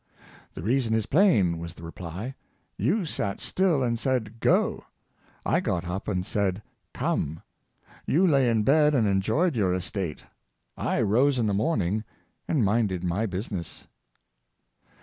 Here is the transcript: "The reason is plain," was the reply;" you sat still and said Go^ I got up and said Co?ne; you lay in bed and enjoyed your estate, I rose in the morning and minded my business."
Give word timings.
"The 0.55 0.63
reason 0.63 0.95
is 0.95 1.05
plain," 1.05 1.59
was 1.59 1.75
the 1.75 1.83
reply;" 1.83 2.33
you 2.85 3.05
sat 3.05 3.39
still 3.39 3.83
and 3.83 3.99
said 3.99 4.37
Go^ 4.39 4.81
I 5.45 5.59
got 5.59 5.85
up 5.85 6.07
and 6.07 6.25
said 6.25 6.63
Co?ne; 6.91 7.41
you 8.07 8.25
lay 8.25 8.49
in 8.49 8.63
bed 8.63 8.95
and 8.95 9.07
enjoyed 9.07 9.55
your 9.55 9.75
estate, 9.75 10.23
I 10.75 11.01
rose 11.03 11.37
in 11.37 11.45
the 11.45 11.53
morning 11.53 12.03
and 12.47 12.65
minded 12.65 13.03
my 13.03 13.27
business." 13.27 13.85